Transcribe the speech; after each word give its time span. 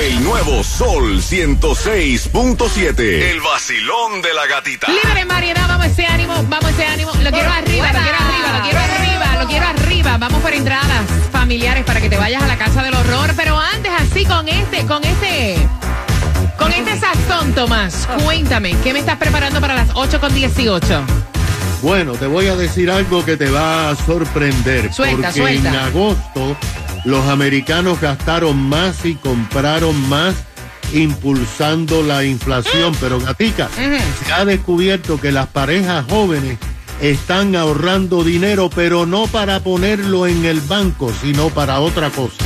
El 0.00 0.24
nuevo 0.24 0.64
Sol 0.64 1.20
106.7. 1.20 3.00
El 3.00 3.40
vacilón 3.42 4.22
de 4.22 4.32
la 4.32 4.46
gatita. 4.46 4.86
Libre 4.88 5.20
en 5.20 5.28
variedad, 5.28 5.68
vamos 5.68 5.84
a 5.84 5.90
ese 5.90 6.06
ánimo, 6.06 6.32
vamos 6.48 6.64
a 6.64 6.70
ese 6.70 6.86
ánimo. 6.86 7.12
Lo 7.22 7.30
quiero 7.30 7.50
arriba, 7.50 7.92
lo 7.92 8.00
quiero 8.00 8.16
arriba, 8.16 8.56
lo 8.56 8.62
quiero 8.62 8.78
arriba, 8.78 9.42
lo 9.42 9.46
quiero 9.46 9.66
arriba. 9.66 10.16
Vamos 10.16 10.40
por 10.40 10.54
entradas 10.54 11.04
familiares 11.30 11.84
para 11.84 12.00
que 12.00 12.08
te 12.08 12.16
vayas 12.16 12.42
a 12.42 12.46
la 12.46 12.56
casa 12.56 12.82
del 12.82 12.94
horror. 12.94 13.34
Pero 13.36 13.58
antes, 13.60 13.92
así 13.92 14.24
con 14.24 14.48
este, 14.48 14.86
con 14.86 15.04
este. 15.04 15.68
Con 16.56 16.72
este 16.72 16.98
sazón, 16.98 17.52
Tomás, 17.52 18.08
cuéntame, 18.24 18.74
¿qué 18.82 18.94
me 18.94 19.00
estás 19.00 19.18
preparando 19.18 19.60
para 19.60 19.74
las 19.74 19.90
8 19.92 20.18
con 20.18 20.32
18? 20.32 21.04
Bueno, 21.82 22.12
te 22.12 22.26
voy 22.26 22.46
a 22.46 22.56
decir 22.56 22.90
algo 22.90 23.22
que 23.22 23.36
te 23.36 23.50
va 23.50 23.90
a 23.90 23.96
sorprender. 23.96 24.94
Suelta, 24.94 25.28
porque 25.28 25.40
suelta. 25.40 25.68
en 25.68 25.76
agosto 25.76 26.56
los 27.04 27.26
americanos 27.28 28.00
gastaron 28.00 28.56
más 28.68 29.04
y 29.04 29.14
compraron 29.14 30.08
más 30.08 30.34
impulsando 30.92 32.02
la 32.02 32.24
inflación. 32.24 32.94
Pero 33.00 33.20
gatica, 33.20 33.68
se 34.26 34.32
ha 34.32 34.44
descubierto 34.44 35.20
que 35.20 35.32
las 35.32 35.46
parejas 35.48 36.04
jóvenes 36.08 36.58
están 37.00 37.56
ahorrando 37.56 38.22
dinero, 38.24 38.68
pero 38.74 39.06
no 39.06 39.26
para 39.26 39.60
ponerlo 39.60 40.26
en 40.26 40.44
el 40.44 40.60
banco, 40.60 41.10
sino 41.22 41.48
para 41.48 41.80
otra 41.80 42.10
cosa. 42.10 42.36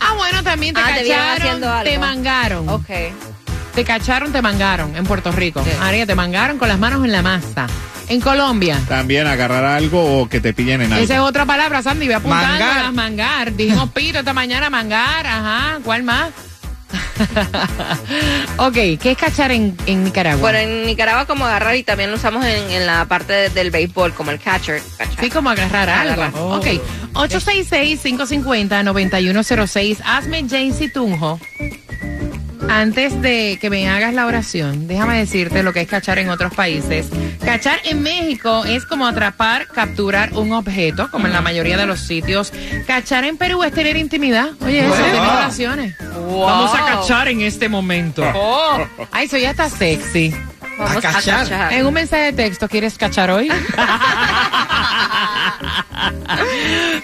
Ah, 0.00 0.14
bueno, 0.16 0.42
también 0.42 0.74
te 0.74 0.80
Ah, 0.80 0.94
cacharon, 0.96 1.60
te 1.84 1.98
mangaron. 1.98 2.68
Ok. 2.68 2.86
Te 3.74 3.84
cacharon, 3.84 4.32
te 4.32 4.42
mangaron 4.42 4.96
en 4.96 5.04
Puerto 5.04 5.30
Rico. 5.32 5.64
María, 5.78 6.06
te 6.06 6.14
mangaron 6.14 6.58
con 6.58 6.68
las 6.68 6.78
manos 6.78 7.04
en 7.04 7.12
la 7.12 7.22
masa. 7.22 7.66
En 8.08 8.20
Colombia. 8.20 8.80
También 8.88 9.26
agarrar 9.26 9.64
algo 9.64 10.20
o 10.22 10.28
que 10.28 10.40
te 10.40 10.54
pillen 10.54 10.80
en 10.80 10.92
algo. 10.92 11.04
Esa 11.04 11.14
es 11.16 11.20
otra 11.20 11.44
palabra, 11.44 11.82
Sandy. 11.82 12.08
Ve 12.08 12.14
apuntando 12.14 12.46
Mangar. 12.64 12.82
las 12.84 12.92
mangar. 12.94 13.52
Dijimos 13.54 13.90
pito 13.90 14.20
esta 14.20 14.32
mañana, 14.32 14.70
mangar. 14.70 15.26
Ajá. 15.26 15.78
¿Cuál 15.84 16.04
más? 16.04 16.30
ok, 18.58 18.74
¿qué 19.00 19.10
es 19.12 19.16
cachar 19.18 19.50
en, 19.52 19.76
en 19.86 20.04
Nicaragua? 20.04 20.40
Bueno, 20.40 20.58
en 20.58 20.84
Nicaragua 20.86 21.26
como 21.26 21.44
agarrar 21.46 21.76
y 21.76 21.82
también 21.82 22.10
lo 22.10 22.16
usamos 22.16 22.44
en, 22.44 22.70
en 22.70 22.86
la 22.86 23.04
parte 23.06 23.32
de- 23.32 23.48
del 23.50 23.70
béisbol, 23.70 24.14
como 24.14 24.30
el 24.30 24.38
catcher. 24.40 24.80
Cachar. 24.96 25.24
Sí, 25.24 25.30
como 25.30 25.50
agarrar 25.50 25.88
algo. 25.90 26.22
Agarrar. 26.22 26.42
Ok. 26.42 26.66
866-550-9106. 27.14 29.98
Hazme 30.04 30.44
Jaycee 30.48 30.90
Tunjo. 30.90 31.40
Antes 32.70 33.22
de 33.22 33.56
que 33.60 33.70
me 33.70 33.88
hagas 33.88 34.12
la 34.12 34.26
oración, 34.26 34.88
déjame 34.88 35.16
decirte 35.18 35.62
lo 35.62 35.72
que 35.72 35.80
es 35.80 35.88
cachar 35.88 36.18
en 36.18 36.28
otros 36.28 36.52
países. 36.52 37.06
Cachar 37.42 37.78
en 37.84 38.02
México 38.02 38.62
es 38.66 38.84
como 38.84 39.06
atrapar, 39.06 39.68
capturar 39.68 40.34
un 40.34 40.52
objeto, 40.52 41.10
como 41.10 41.26
en 41.28 41.32
la 41.32 41.40
mayoría 41.40 41.78
de 41.78 41.86
los 41.86 42.00
sitios. 42.00 42.52
Cachar 42.86 43.24
en 43.24 43.38
Perú 43.38 43.62
es 43.62 43.72
tener 43.72 43.96
intimidad. 43.96 44.50
Oye, 44.60 44.80
eso 44.80 44.88
Wow. 44.90 44.98
tiene 44.98 45.18
Vamos 46.28 46.74
a 46.74 46.84
cachar 46.84 47.28
en 47.28 47.40
este 47.42 47.68
momento. 47.68 48.24
Ay, 49.10 49.26
eso 49.26 49.36
ya 49.38 49.50
está 49.50 49.68
sexy. 49.68 50.34
Vamos 50.78 51.04
a 51.04 51.12
cachar. 51.12 51.72
En 51.72 51.86
un 51.86 51.94
mensaje 51.94 52.24
de 52.24 52.32
texto, 52.32 52.68
¿quieres 52.68 52.96
cachar 52.96 53.30
hoy? 53.30 53.48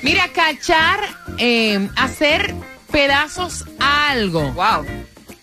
Mira, 0.03 0.29
cachar, 0.33 1.01
eh, 1.39 1.89
hacer 1.97 2.55
pedazos 2.91 3.65
a 3.81 4.11
algo. 4.11 4.53
Wow. 4.53 4.87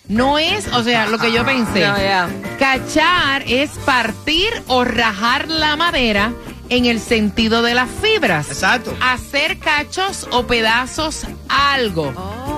No 0.08 0.38
es, 0.38 0.66
o 0.68 0.82
sea, 0.82 1.06
lo 1.06 1.18
que 1.18 1.32
yo 1.32 1.44
pensé. 1.44 1.86
No, 1.86 1.96
ya. 1.96 2.28
Cachar 2.58 3.44
es 3.46 3.70
partir 3.84 4.50
o 4.66 4.84
rajar 4.84 5.48
la 5.48 5.76
madera 5.76 6.32
en 6.68 6.86
el 6.86 7.00
sentido 7.00 7.62
de 7.62 7.74
las 7.74 7.90
fibras. 7.90 8.48
Exacto. 8.48 8.96
Hacer 9.00 9.58
cachos 9.58 10.26
o 10.30 10.46
pedazos 10.46 11.26
a 11.48 11.74
algo. 11.74 12.12
Oh. 12.16 12.51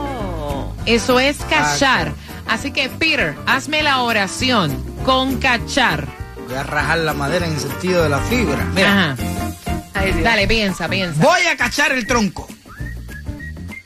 Eso 0.86 1.18
es 1.20 1.38
cachar. 1.48 2.12
Así 2.48 2.70
que, 2.70 2.88
Peter, 2.90 3.34
hazme 3.46 3.82
la 3.82 4.02
oración 4.02 4.76
con 5.04 5.38
cachar. 5.38 6.06
Voy 6.46 6.56
a 6.56 6.62
rajar 6.62 6.98
la 6.98 7.14
madera 7.14 7.46
en 7.46 7.54
el 7.54 7.60
sentido 7.60 8.02
de 8.02 8.08
la 8.10 8.18
fibra. 8.20 8.64
Mira, 8.74 9.12
Ajá. 9.12 9.16
Ay, 9.94 10.12
Dios. 10.12 10.24
Dale, 10.24 10.46
piensa, 10.46 10.88
piensa. 10.88 11.22
voy 11.22 11.40
a 11.50 11.56
cachar 11.56 11.92
el 11.92 12.06
tronco. 12.06 12.46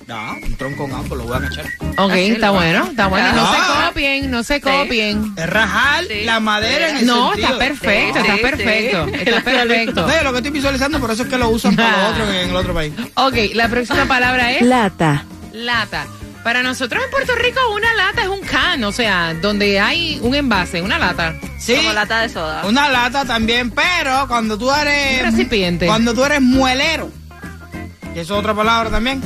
No, 0.09 0.33
un 0.43 0.57
tronco 0.57 0.87
en 0.87 0.93
ambos 0.95 1.19
lo 1.19 1.25
voy 1.25 1.37
a 1.37 1.41
cachar. 1.41 1.67
Ok, 1.99 2.11
Así 2.13 2.31
está 2.31 2.51
bueno, 2.51 2.85
está 2.87 3.07
bueno. 3.09 3.31
No 3.33 3.53
se 3.53 3.57
Ah. 3.61 3.85
copien, 3.89 4.31
no 4.31 4.43
se 4.43 4.61
copien. 4.61 5.35
Es 5.37 5.51
rajar 5.51 6.05
Sí. 6.07 6.25
la 6.25 6.41
madera 6.41 6.89
en 6.89 6.97
el 6.97 7.07
No, 7.07 7.27
sentido. 7.33 7.47
está 7.49 7.59
perfecto, 7.59 8.15
Sí, 8.15 8.21
está 8.27 8.35
sí, 8.37 8.41
perfecto, 8.43 9.07
sí. 9.07 9.15
está 9.27 9.41
perfecto. 9.45 10.07
No, 10.09 10.23
lo 10.25 10.31
que 10.33 10.37
estoy 10.39 10.51
visualizando, 10.51 10.99
por 10.99 11.11
eso 11.11 11.25
es 11.25 11.29
que 11.29 11.37
lo 11.37 11.51
usan 11.51 11.77
para 11.77 12.03
lo 12.05 12.09
otro 12.09 12.33
en 12.33 12.49
el 12.51 12.57
otro 12.57 12.73
país. 12.75 12.93
Ok, 13.17 13.35
la 13.55 13.69
próxima 13.69 14.07
palabra 14.07 14.51
es 14.53 14.63
Lata. 14.63 15.25
lata. 15.53 16.07
Para 16.49 16.63
nosotros 16.63 17.05
en 17.05 17.11
Puerto 17.11 17.35
Rico 17.35 17.61
una 17.75 17.93
lata 17.93 18.23
es 18.23 18.29
un 18.29 18.41
can, 18.41 18.83
o 18.85 18.91
sea, 18.91 19.35
donde 19.35 19.79
hay 19.79 20.19
un 20.23 20.35
envase, 20.35 20.81
una 20.81 20.99
lata. 20.99 21.35
Sí, 21.59 21.77
Como 21.77 21.93
lata 21.93 22.23
de 22.23 22.31
soda. 22.31 22.65
una 22.65 22.89
lata 22.89 23.27
también, 23.27 23.71
pero 23.71 24.27
cuando 24.29 24.57
tú 24.57 24.73
eres... 24.73 25.25
Un 25.25 25.31
recipiente. 25.31 25.85
Cuando 25.85 26.15
tú 26.15 26.25
eres 26.25 26.41
muelero, 26.41 27.11
que 28.15 28.23
es 28.23 28.31
otra 28.31 28.55
palabra 28.55 28.89
también, 28.89 29.21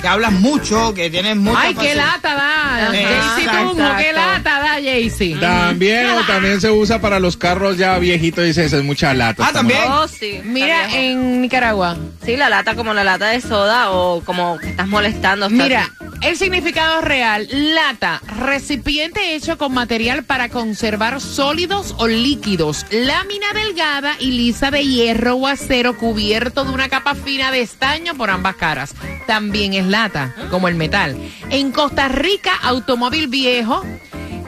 que 0.00 0.06
hablas 0.06 0.30
mucho, 0.34 0.94
que 0.94 1.10
tienes 1.10 1.36
mucha 1.36 1.62
Ay, 1.62 1.74
qué 1.74 1.96
lata 1.96 2.32
da. 2.32 2.92
Jaycee 2.92 3.48
Tunjo, 3.48 3.96
qué 3.98 4.12
lata 4.12 4.60
da, 4.60 4.74
Jaycee. 4.74 5.34
También, 5.40 6.10
o 6.10 6.24
también 6.26 6.60
se 6.60 6.70
usa 6.70 7.00
para 7.00 7.18
los 7.18 7.36
carros 7.36 7.76
ya 7.76 7.98
viejitos, 7.98 8.44
dices, 8.44 8.72
es 8.72 8.84
mucha 8.84 9.14
lata. 9.14 9.48
Ah, 9.48 9.52
también. 9.52 9.80
Oh, 9.90 10.06
sí. 10.06 10.40
Mira, 10.44 10.94
en 10.94 11.42
Nicaragua, 11.42 11.96
Sí, 12.24 12.36
la 12.36 12.48
lata 12.48 12.76
como 12.76 12.94
la 12.94 13.02
lata 13.02 13.30
de 13.30 13.40
soda 13.40 13.90
o 13.90 14.22
como 14.24 14.58
que 14.58 14.70
estás 14.70 14.86
molestando. 14.86 15.50
Mira, 15.50 15.90
el 16.22 16.36
significado 16.36 17.00
real, 17.00 17.48
lata, 17.50 18.22
recipiente 18.38 19.34
hecho 19.34 19.58
con 19.58 19.74
material 19.74 20.24
para 20.24 20.48
conservar 20.48 21.20
sólidos 21.20 21.94
o 21.98 22.06
líquidos, 22.06 22.86
lámina 22.90 23.46
delgada 23.54 24.14
y 24.20 24.30
lisa 24.32 24.70
de 24.70 24.84
hierro 24.84 25.34
o 25.34 25.46
acero 25.48 25.96
cubierto 25.96 26.64
de 26.64 26.70
una 26.72 26.88
capa 26.88 27.14
fina 27.14 27.50
de 27.50 27.60
estaño 27.62 28.14
por 28.14 28.30
ambas 28.30 28.56
caras. 28.56 28.94
También 29.26 29.74
es 29.74 29.86
lata, 29.86 30.34
como 30.50 30.68
el 30.68 30.74
metal. 30.76 31.16
En 31.50 31.72
Costa 31.72 32.08
Rica, 32.08 32.52
automóvil 32.62 33.26
viejo. 33.28 33.82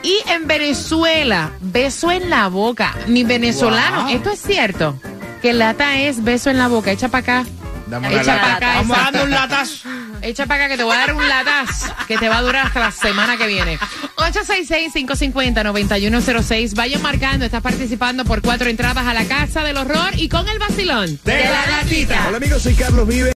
Y 0.03 0.17
en 0.31 0.47
Venezuela, 0.47 1.51
beso 1.61 2.11
en 2.11 2.29
la 2.29 2.49
boca. 2.49 2.95
Mi 3.07 3.25
venezolano, 3.25 4.03
Wow. 4.05 4.15
esto 4.15 4.31
es 4.31 4.41
cierto, 4.41 5.01
que 5.41 5.55
lata 5.55 5.99
es 5.99 6.23
beso 6.23 6.51
en 6.51 6.59
la 6.59 6.69
boca. 6.69 6.93
Echa 6.93 7.09
para 7.09 7.41
acá. 7.41 7.51
Dame 7.87 8.09
una 8.09 8.21
Echa 8.21 8.35
lata. 8.37 8.43
para 8.43 8.57
acá. 8.57 8.67
Vamos 8.77 8.97
exacto. 8.99 9.19
dando 9.19 9.25
un 9.25 9.31
latazo. 9.31 9.89
Echa 10.25 10.47
para 10.47 10.65
acá 10.65 10.73
que 10.73 10.79
te 10.79 10.85
voy 10.85 10.97
a 10.97 11.01
dar 11.01 11.13
un 11.13 11.29
latazo 11.29 11.95
que 12.09 12.17
te 12.17 12.31
va 12.31 12.39
a 12.39 12.43
durar 12.43 12.69
hasta 12.69 12.81
la 12.81 12.91
semana 12.91 13.37
que 13.37 13.47
viene. 13.47 13.79
866-550-9106. 14.17 16.75
Vayan 16.75 17.03
marcando, 17.03 17.45
estás 17.45 17.61
participando 17.61 18.25
por 18.25 18.41
cuatro 18.41 18.71
entradas 18.71 19.07
a 19.07 19.13
la 19.13 19.27
Casa 19.27 19.63
del 19.63 19.77
Horror 19.77 20.13
y 20.17 20.31
con 20.31 20.49
el 20.49 20.59
vacilón 20.59 21.21
de, 21.25 21.45
la 21.45 21.67
gatita. 21.67 22.25
Hola 22.29 22.39
amigos, 22.39 22.63
soy 22.63 22.73
Carlos 22.75 23.07
Vive. 23.07 23.35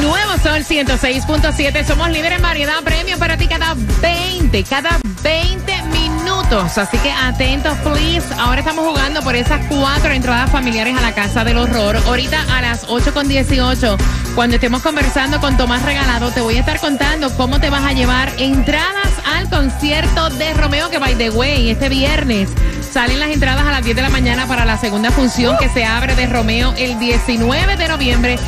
nuevo 0.00 0.32
Sol 0.42 0.64
106.7. 0.64 1.84
Somos 1.84 2.10
líderes 2.10 2.36
en 2.36 2.42
variedad. 2.42 2.82
Premio 2.82 3.18
para 3.18 3.36
ti 3.36 3.46
cada 3.46 3.74
20, 3.74 4.64
cada 4.64 4.98
20 5.22 5.82
minutos. 5.92 6.78
Así 6.78 6.96
que 6.98 7.10
atentos, 7.10 7.76
please. 7.78 8.26
Ahora 8.38 8.60
estamos 8.60 8.86
jugando 8.86 9.20
por 9.22 9.36
esas 9.36 9.60
cuatro 9.66 10.12
entradas 10.12 10.50
familiares 10.50 10.96
a 10.96 11.00
la 11.00 11.12
Casa 11.12 11.44
del 11.44 11.58
Horror. 11.58 11.96
Ahorita 12.06 12.40
a 12.56 12.62
las 12.62 12.86
8.18, 12.86 13.96
cuando 14.34 14.56
estemos 14.56 14.82
conversando 14.82 15.40
con 15.40 15.56
Tomás 15.56 15.82
Regalado, 15.82 16.30
te 16.30 16.40
voy 16.40 16.56
a 16.56 16.60
estar 16.60 16.80
contando 16.80 17.30
cómo 17.36 17.60
te 17.60 17.70
vas 17.70 17.84
a 17.84 17.92
llevar 17.92 18.32
entradas 18.38 19.12
al 19.26 19.48
concierto 19.50 20.30
de 20.30 20.54
Romeo, 20.54 20.90
que 20.90 20.98
by 20.98 21.16
the 21.16 21.30
way, 21.30 21.70
este 21.70 21.88
viernes. 21.88 22.48
Salen 22.90 23.20
las 23.20 23.30
entradas 23.30 23.66
a 23.66 23.70
las 23.70 23.84
10 23.84 23.96
de 23.96 24.02
la 24.02 24.08
mañana 24.08 24.46
para 24.46 24.64
la 24.64 24.78
segunda 24.78 25.10
función 25.10 25.56
que 25.58 25.68
se 25.68 25.84
abre 25.84 26.14
de 26.14 26.26
Romeo 26.26 26.72
el 26.78 26.98
19 26.98 27.76
de 27.76 27.88
noviembre. 27.88 28.38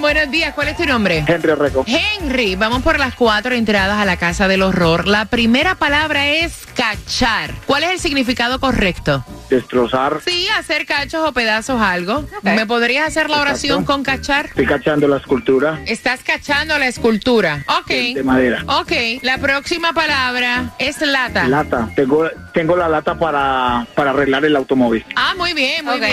Buenos 0.01 0.31
días. 0.31 0.53
¿Cuál 0.56 0.69
es 0.69 0.77
tu 0.77 0.86
nombre? 0.86 1.24
Henry 1.27 1.53
Reco. 1.53 1.86
Henry, 1.88 2.56
vamos 2.56 2.81
por 2.81 2.98
las 3.00 3.13
cuatro 3.13 3.53
entradas 3.53 4.00
a 4.00 4.06
la 4.06 4.18
Casa 4.18 4.48
del 4.48 4.63
Horror. 4.63 5.07
La 5.07 5.25
primera 5.25 5.75
palabra 5.75 6.27
es 6.27 6.57
cachar. 6.75 7.53
¿Cuál 7.68 7.83
es 7.83 7.92
el 7.92 8.00
significado 8.00 8.59
correcto? 8.59 9.24
Destrozar, 9.50 10.21
Sí, 10.25 10.48
hacer 10.57 10.86
cachos 10.86 11.27
o 11.27 11.33
pedazos 11.33 11.80
algo. 11.81 12.25
¿Me 12.42 12.65
podrías 12.65 13.07
hacer 13.07 13.30
la 13.30 13.42
oración 13.42 13.81
Exacto. 13.81 13.94
con 13.94 14.03
cachar? 14.03 14.45
estoy 14.48 14.65
cachando 14.65 15.07
la 15.07 15.18
escultura 15.18 15.81
Estás 15.86 16.21
cachando 16.24 16.77
la 16.80 16.88
escultura. 16.88 17.63
Ok. 17.80 17.88
de 18.15 18.24
madera. 18.24 18.63
Ok. 18.80 18.92
La 19.21 19.38
próxima 19.38 19.94
palabra 19.94 20.71
es 20.80 21.00
lata. 21.01 21.47
Lata, 21.47 21.89
tengo, 21.95 22.27
tengo 22.54 22.75
la 22.75 22.88
lata 22.89 23.19
para, 23.19 23.86
para 23.94 24.12
arreglar 24.12 24.45
el 24.45 24.56
automóvil. 24.56 25.06
Ah, 25.15 25.33
muy 25.38 25.54
bien, 25.54 25.86
muy 25.86 26.00
bien. 26.00 26.12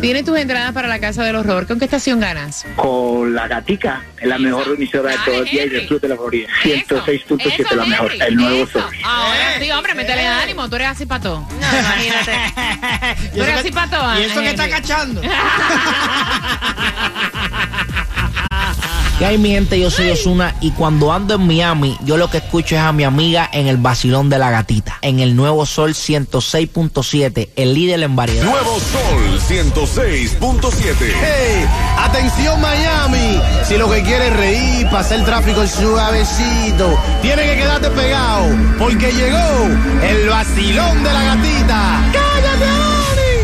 Tienes 0.00 0.24
tus 0.24 0.38
entradas 0.38 0.72
para 0.72 0.88
la 0.88 0.98
Casa 0.98 1.22
del 1.24 1.36
Horror. 1.36 1.66
¿Con 1.66 1.78
qué 1.78 1.84
estación 1.84 2.20
ganas? 2.20 2.64
Con 2.76 3.34
la 3.34 3.46
gatica, 3.46 4.02
es 4.18 4.26
la 4.28 4.38
mejor 4.38 4.68
emisora 4.74 5.10
de 5.10 5.16
Dale, 5.16 5.30
todo 5.30 5.42
el 5.42 5.50
día 5.50 5.64
y 5.66 5.68
del 5.68 5.88
sur 5.88 6.00
de 6.00 6.08
la 6.08 6.16
Florida. 6.16 6.48
Eso, 6.64 7.04
106.7 7.04 7.60
eso, 7.60 7.76
la 7.76 7.84
mejor, 7.84 8.10
el 8.18 8.34
nuevo 8.36 8.66
sol. 8.66 8.84
Ahora 9.04 9.60
sí, 9.60 9.70
hombre, 9.70 9.94
métele 9.94 10.26
ánimo. 10.26 10.68
Tú 10.70 10.76
eres 10.76 10.88
así 10.88 11.04
pato. 11.04 11.46
No, 11.50 11.78
imagínate. 11.78 12.32
Y 13.24 13.38
Pero 13.40 13.44
eso 13.44 13.58
así 13.58 13.68
que- 13.68 13.72
pa' 13.74 13.88
todas, 13.90 14.18
Y 14.20 14.22
eso 14.22 14.40
que 14.40 14.48
está 14.50 14.68
cachando. 14.70 15.20
¿Qué 19.20 19.26
hay 19.26 19.36
mi 19.36 19.50
gente? 19.50 19.78
Yo 19.78 19.90
soy 19.90 20.08
Osuna 20.08 20.54
y 20.62 20.70
cuando 20.70 21.12
ando 21.12 21.34
en 21.34 21.46
Miami, 21.46 21.94
yo 22.06 22.16
lo 22.16 22.30
que 22.30 22.38
escucho 22.38 22.74
es 22.74 22.80
a 22.80 22.90
mi 22.90 23.04
amiga 23.04 23.50
en 23.52 23.66
el 23.66 23.76
vacilón 23.76 24.30
de 24.30 24.38
la 24.38 24.50
gatita, 24.50 24.96
en 25.02 25.20
el 25.20 25.36
nuevo 25.36 25.66
Sol 25.66 25.90
106.7, 25.90 27.50
el 27.54 27.74
líder 27.74 28.02
en 28.02 28.16
variedad. 28.16 28.46
Nuevo 28.46 28.80
Sol 28.80 29.38
106.7. 29.46 30.94
¡Hey! 31.00 31.66
¡Atención 31.98 32.62
Miami! 32.62 33.38
Si 33.68 33.76
lo 33.76 33.90
que 33.90 34.02
quieres 34.02 34.32
es 34.32 34.36
reír, 34.38 34.88
pasar 34.88 35.18
el 35.18 35.26
tráfico 35.26 35.66
suavecito, 35.66 36.98
tiene 37.20 37.42
que 37.42 37.56
quedarte 37.56 37.90
pegado, 37.90 38.46
porque 38.78 39.12
llegó 39.12 39.68
el 40.02 40.30
vacilón 40.30 41.04
de 41.04 41.12
la 41.12 41.22
gatita. 41.24 42.29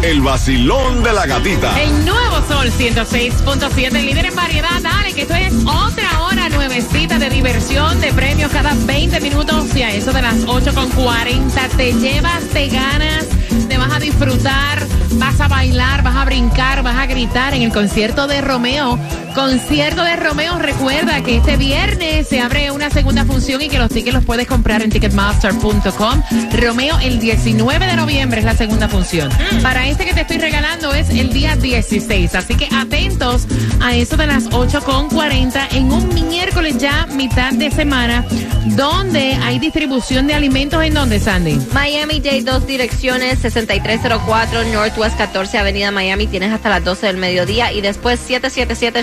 El 0.06 0.20
vacilón 0.20 1.02
de 1.02 1.12
la 1.12 1.26
gatita. 1.26 1.82
El 1.82 2.04
nuevo 2.04 2.36
Sol 2.46 2.70
106.7, 2.70 3.90
líder 4.04 4.26
en 4.26 4.36
variedad. 4.36 4.80
Dale, 4.80 5.12
que 5.12 5.22
esto 5.22 5.34
es 5.34 5.52
otra 5.64 6.20
hora 6.20 6.48
nuevecita 6.48 7.18
de 7.18 7.28
diversión, 7.28 8.00
de 8.00 8.12
premios 8.12 8.52
cada 8.52 8.72
20 8.74 9.18
minutos. 9.20 9.74
Y 9.74 9.82
a 9.82 9.92
eso 9.92 10.12
de 10.12 10.22
las 10.22 10.36
8.40 10.46 11.68
te 11.76 11.92
llevas, 11.94 12.44
te 12.52 12.68
ganas, 12.68 13.26
te 13.68 13.78
vas 13.78 13.92
a 13.92 13.98
disfrutar, 13.98 14.86
vas 15.14 15.40
a 15.40 15.48
bailar, 15.48 16.04
vas 16.04 16.14
a 16.14 16.24
brincar, 16.24 16.84
vas 16.84 16.96
a 16.96 17.06
gritar 17.06 17.52
en 17.54 17.62
el 17.62 17.72
concierto 17.72 18.28
de 18.28 18.40
Romeo. 18.42 19.00
Concierto 19.36 20.02
de 20.02 20.16
Romeo, 20.16 20.58
recuerda 20.58 21.22
que 21.22 21.36
este 21.36 21.58
viernes 21.58 22.26
se 22.26 22.40
abre 22.40 22.70
una 22.70 22.88
segunda 22.88 23.26
función 23.26 23.60
y 23.60 23.68
que 23.68 23.78
los 23.78 23.90
tickets 23.90 24.14
los 24.14 24.24
puedes 24.24 24.46
comprar 24.46 24.80
en 24.80 24.88
ticketmaster.com. 24.88 26.22
Romeo, 26.58 26.98
el 27.00 27.20
19 27.20 27.86
de 27.86 27.96
noviembre 27.96 28.38
es 28.38 28.46
la 28.46 28.56
segunda 28.56 28.88
función. 28.88 29.28
Para 29.62 29.88
este 29.88 30.06
que 30.06 30.14
te 30.14 30.22
estoy 30.22 30.38
regalando 30.38 30.94
es 30.94 31.10
el 31.10 31.34
día 31.34 31.54
16. 31.54 32.34
Así 32.34 32.54
que 32.54 32.66
atentos 32.74 33.46
a 33.82 33.94
eso 33.94 34.16
de 34.16 34.26
las 34.26 34.48
8.40 34.48 35.68
en 35.72 35.92
un 35.92 36.08
miércoles 36.14 36.78
ya, 36.78 37.04
mitad 37.04 37.52
de 37.52 37.70
semana, 37.70 38.24
donde 38.68 39.34
hay 39.42 39.58
distribución 39.58 40.26
de 40.26 40.34
alimentos. 40.34 40.82
¿En 40.82 40.94
dónde, 40.94 41.20
Sandy? 41.20 41.60
Miami 41.74 42.20
Day, 42.20 42.40
dos 42.40 42.66
direcciones, 42.66 43.40
6304 43.40 44.64
Northwest 44.72 45.18
14 45.18 45.58
Avenida 45.58 45.90
Miami, 45.90 46.26
tienes 46.26 46.52
hasta 46.52 46.70
las 46.70 46.82
12 46.82 47.06
del 47.06 47.16
mediodía 47.18 47.70
y 47.72 47.82
después 47.82 48.18
777 48.18 49.02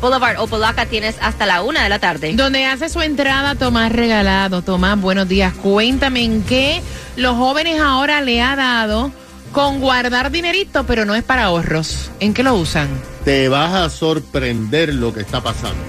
Boulevard, 0.00 0.38
Opolaca, 0.38 0.86
tienes 0.86 1.16
hasta 1.20 1.46
la 1.46 1.62
1 1.62 1.80
de 1.80 1.88
la 1.88 1.98
tarde. 1.98 2.32
Donde 2.34 2.66
hace 2.66 2.88
su 2.88 3.00
entrada 3.00 3.54
Tomás 3.54 3.92
Regalado. 3.92 4.62
Tomás, 4.62 5.00
buenos 5.00 5.28
días. 5.28 5.54
Cuéntame 5.54 6.24
en 6.24 6.42
qué 6.42 6.82
los 7.16 7.36
jóvenes 7.36 7.80
ahora 7.80 8.20
le 8.20 8.42
ha 8.42 8.56
dado 8.56 9.10
con 9.52 9.80
guardar 9.80 10.30
dinerito, 10.30 10.84
pero 10.84 11.04
no 11.04 11.14
es 11.14 11.22
para 11.22 11.44
ahorros. 11.44 12.10
¿En 12.20 12.34
qué 12.34 12.42
lo 12.42 12.54
usan? 12.54 12.88
te 13.24 13.48
vas 13.48 13.72
a 13.72 13.90
sorprender 13.90 14.94
lo 14.94 15.12
que 15.12 15.20
está 15.20 15.42
pasando. 15.42 15.82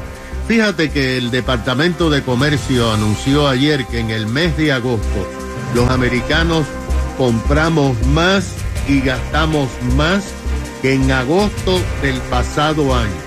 Fíjate 0.48 0.90
que 0.90 1.18
el 1.18 1.32
Departamento 1.32 2.10
de 2.10 2.24
Comercio 2.24 2.92
anunció 2.94 3.48
ayer 3.48 3.86
que 3.88 4.00
en 4.00 4.10
el 4.10 4.28
mes 4.28 4.56
de 4.58 4.72
agosto 4.72 5.28
los 5.74 5.90
americanos 5.90 6.66
compramos 7.18 7.98
más 8.08 8.54
y 8.88 9.02
gastamos 9.02 9.70
más 9.96 10.24
que 10.82 10.94
en 10.94 11.12
agosto 11.12 11.80
del 12.02 12.20
pasado 12.30 12.96
año. 12.96 13.25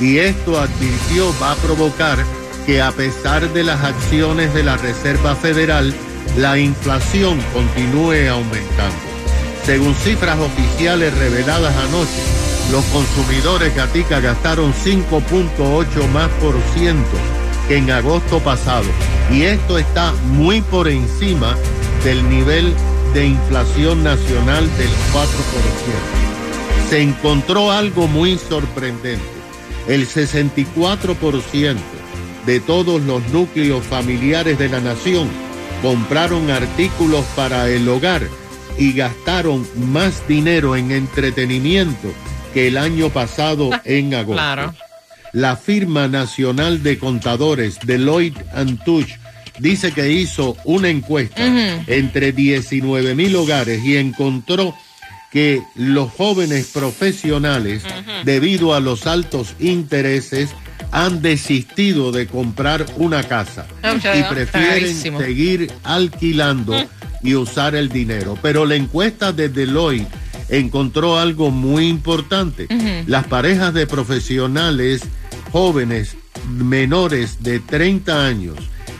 Y 0.00 0.18
esto 0.18 0.58
advirtió 0.58 1.34
va 1.40 1.52
a 1.52 1.56
provocar 1.56 2.18
que 2.66 2.80
a 2.80 2.90
pesar 2.92 3.52
de 3.52 3.64
las 3.64 3.82
acciones 3.82 4.52
de 4.54 4.62
la 4.62 4.76
Reserva 4.76 5.34
Federal, 5.36 5.94
la 6.36 6.58
inflación 6.58 7.38
continúe 7.52 8.28
aumentando. 8.30 8.96
Según 9.64 9.94
cifras 9.94 10.38
oficiales 10.38 11.16
reveladas 11.18 11.74
anoche, 11.76 12.22
los 12.72 12.84
consumidores 12.86 13.74
gatica 13.74 14.20
gastaron 14.20 14.72
5.8 14.72 16.08
más 16.08 16.28
por 16.40 16.54
ciento 16.74 17.16
que 17.68 17.76
en 17.76 17.90
agosto 17.90 18.38
pasado. 18.40 18.86
Y 19.30 19.42
esto 19.42 19.78
está 19.78 20.12
muy 20.32 20.60
por 20.62 20.88
encima 20.88 21.56
del 22.04 22.28
nivel 22.28 22.72
de 23.12 23.26
inflación 23.26 24.02
nacional 24.02 24.64
del 24.78 24.88
4%. 25.12 26.88
Se 26.88 27.02
encontró 27.02 27.70
algo 27.70 28.08
muy 28.08 28.38
sorprendente. 28.38 29.39
El 29.90 30.06
64% 30.06 31.76
de 32.46 32.60
todos 32.60 33.02
los 33.02 33.28
núcleos 33.30 33.84
familiares 33.84 34.56
de 34.56 34.68
la 34.68 34.78
nación 34.78 35.28
compraron 35.82 36.48
artículos 36.48 37.24
para 37.34 37.68
el 37.68 37.88
hogar 37.88 38.22
y 38.78 38.92
gastaron 38.92 39.66
más 39.92 40.28
dinero 40.28 40.76
en 40.76 40.92
entretenimiento 40.92 42.06
que 42.54 42.68
el 42.68 42.76
año 42.76 43.08
pasado 43.08 43.70
en 43.84 44.14
agosto. 44.14 44.34
Claro. 44.34 44.74
La 45.32 45.56
firma 45.56 46.06
nacional 46.06 46.84
de 46.84 46.96
contadores 46.96 47.80
Deloitte 47.82 48.44
Touche 48.84 49.18
dice 49.58 49.90
que 49.90 50.12
hizo 50.12 50.56
una 50.62 50.88
encuesta 50.88 51.44
entre 51.88 52.30
19 52.30 53.16
mil 53.16 53.34
hogares 53.34 53.84
y 53.84 53.96
encontró 53.96 54.72
que 55.30 55.62
los 55.74 56.10
jóvenes 56.10 56.70
profesionales, 56.72 57.84
debido 58.24 58.74
a 58.74 58.80
los 58.80 59.06
altos 59.06 59.54
intereses, 59.60 60.50
han 60.92 61.22
desistido 61.22 62.10
de 62.10 62.26
comprar 62.26 62.86
una 62.96 63.22
casa 63.22 63.66
y 63.82 64.22
prefieren 64.24 64.94
seguir 64.94 65.72
alquilando 65.84 66.74
y 67.22 67.34
usar 67.34 67.74
el 67.74 67.88
dinero. 67.88 68.36
Pero 68.42 68.66
la 68.66 68.74
encuesta 68.74 69.32
de 69.32 69.48
Deloitte 69.48 70.08
encontró 70.48 71.18
algo 71.18 71.50
muy 71.50 71.86
importante. 71.86 72.66
Las 73.06 73.26
parejas 73.26 73.72
de 73.72 73.86
profesionales 73.86 75.02
jóvenes 75.52 76.16
menores 76.48 77.42
de 77.42 77.60
30 77.60 78.26
años, 78.26 78.56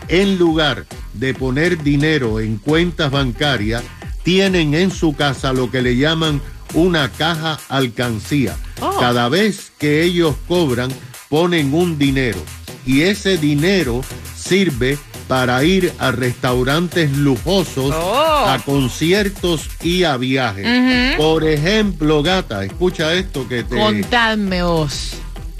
en 0.08 0.38
lugar 0.38 0.86
de 1.14 1.34
poner 1.34 1.82
dinero 1.82 2.40
en 2.40 2.56
cuentas 2.56 3.10
bancarias, 3.10 3.82
tienen 4.22 4.74
en 4.74 4.90
su 4.90 5.14
casa 5.14 5.52
lo 5.52 5.70
que 5.70 5.82
le 5.82 5.96
llaman 5.96 6.40
una 6.74 7.08
caja 7.10 7.58
alcancía. 7.68 8.56
Cada 9.00 9.28
vez 9.28 9.72
que 9.78 10.02
ellos 10.02 10.34
cobran, 10.48 10.90
ponen 11.28 11.74
un 11.74 11.98
dinero 11.98 12.38
y 12.86 13.02
ese 13.02 13.36
dinero 13.38 14.02
sirve 14.36 14.98
para 15.28 15.62
ir 15.62 15.92
a 15.98 16.10
restaurantes 16.10 17.16
lujosos, 17.16 17.94
Oh. 17.94 18.44
a 18.48 18.58
conciertos 18.64 19.68
y 19.82 20.02
a 20.02 20.16
viajes. 20.16 21.16
Por 21.16 21.44
ejemplo, 21.44 22.22
gata, 22.22 22.64
escucha 22.64 23.14
esto 23.14 23.46
que 23.48 23.62
te... 23.62 23.76
Contadme 23.76 24.62
vos. 24.62 25.12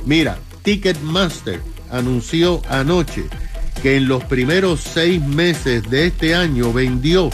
Mira, 0.07 0.39
Ticketmaster 0.63 1.61
anunció 1.91 2.63
anoche 2.69 3.25
que 3.83 3.97
en 3.97 4.09
los 4.09 4.25
primeros 4.25 4.81
seis 4.81 5.23
meses 5.23 5.89
de 5.89 6.07
este 6.07 6.35
año 6.35 6.73
vendió 6.73 7.31